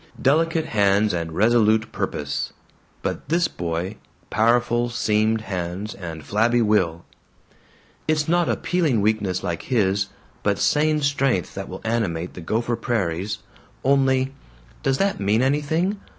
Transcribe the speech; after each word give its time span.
Delicate 0.19 0.65
hands 0.65 1.13
and 1.13 1.31
resolute 1.31 1.91
purpose. 1.91 2.53
But 3.03 3.29
this 3.29 3.47
boy 3.47 3.97
powerful 4.31 4.89
seamed 4.89 5.41
hands 5.41 5.93
and 5.93 6.25
flabby 6.25 6.63
will. 6.63 7.05
"It's 8.07 8.27
not 8.27 8.49
appealing 8.49 9.01
weakness 9.01 9.43
like 9.43 9.61
his, 9.61 10.07
but 10.41 10.57
sane 10.57 11.01
strength 11.01 11.53
that 11.53 11.69
will 11.69 11.81
animate 11.83 12.33
the 12.33 12.41
Gopher 12.41 12.75
Prairies. 12.75 13.43
Only 13.83 14.33
Does 14.81 14.97
that 14.97 15.19
mean 15.19 15.43
anything? 15.43 15.99